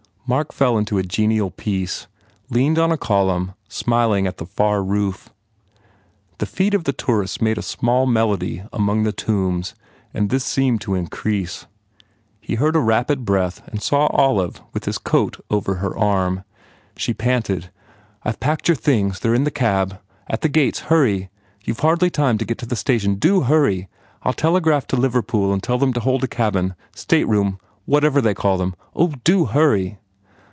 Mark 0.27 0.53
fell 0.53 0.77
into 0.77 0.97
a 0.97 1.03
genial 1.03 1.51
peace, 1.51 2.07
leaned 2.49 2.79
on 2.79 2.89
a 2.89 2.97
column, 2.97 3.51
smiling 3.67 4.25
at 4.25 4.37
the 4.37 4.45
far 4.45 4.81
roof. 4.81 5.27
The 6.37 6.45
feet 6.45 6.73
of 6.73 6.85
the 6.85 6.93
tourists 6.93 7.41
made 7.41 7.57
a 7.57 7.61
small 7.61 8.05
melody 8.05 8.63
among 8.71 9.03
the 9.03 9.11
tombs 9.11 9.75
and 10.13 10.29
this 10.29 10.45
seemed 10.45 10.79
to 10.81 10.95
increase. 10.95 11.65
He 12.39 12.55
heard 12.55 12.77
a 12.77 12.79
rapid 12.79 13.25
breath 13.25 13.61
and 13.67 13.81
saw 13.83 14.05
Olive 14.07 14.61
with 14.71 14.85
his 14.85 14.97
coat 14.97 15.35
over 15.49 15.75
her 15.75 15.97
arm 15.97 16.45
She 16.95 17.13
panted, 17.13 17.69
"I 18.23 18.31
ve 18.31 18.37
packed 18.39 18.69
your 18.69 18.75
things. 18.75 19.19
They 19.19 19.27
re 19.27 19.35
in 19.35 19.43
the 19.43 19.51
cab. 19.51 19.99
At 20.29 20.39
the 20.43 20.49
gates. 20.49 20.79
Hurry. 20.91 21.29
You 21.65 21.73
ve 21.73 21.81
hardly 21.81 22.09
time 22.09 22.37
to 22.37 22.45
get 22.45 22.57
to 22.59 22.65
the 22.65 22.77
station. 22.77 23.15
Do 23.15 23.41
hurry! 23.41 23.89
I 24.23 24.29
ll 24.29 24.33
telegraph 24.33 24.87
to 24.87 24.95
Liverpool 24.95 25.51
and 25.51 25.67
ask 25.69 25.79
them 25.81 25.91
to 25.91 25.99
hold 25.99 26.23
a 26.23 26.27
cabin 26.29 26.75
stateroom 26.95 27.59
what 27.83 28.05
ever 28.05 28.21
they 28.21 28.33
call 28.33 28.57
them. 28.57 28.75
Oh, 28.95 29.13
do 29.25 29.47
hurry!" 29.47 29.97